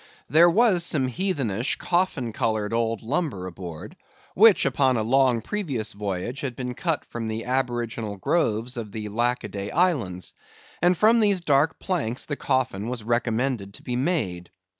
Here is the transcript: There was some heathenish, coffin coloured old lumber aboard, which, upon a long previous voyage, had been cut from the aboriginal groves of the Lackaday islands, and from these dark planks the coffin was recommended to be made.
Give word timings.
There 0.27 0.49
was 0.49 0.83
some 0.83 1.07
heathenish, 1.07 1.75
coffin 1.77 2.33
coloured 2.33 2.73
old 2.73 3.03
lumber 3.03 3.45
aboard, 3.45 3.95
which, 4.33 4.65
upon 4.65 4.97
a 4.97 5.03
long 5.03 5.41
previous 5.41 5.93
voyage, 5.93 6.41
had 6.41 6.55
been 6.55 6.73
cut 6.73 7.05
from 7.05 7.27
the 7.27 7.45
aboriginal 7.45 8.17
groves 8.17 8.77
of 8.77 8.93
the 8.93 9.09
Lackaday 9.09 9.69
islands, 9.69 10.33
and 10.81 10.97
from 10.97 11.19
these 11.19 11.39
dark 11.41 11.77
planks 11.77 12.25
the 12.25 12.35
coffin 12.35 12.89
was 12.89 13.03
recommended 13.03 13.75
to 13.75 13.83
be 13.83 13.95
made. 13.95 14.49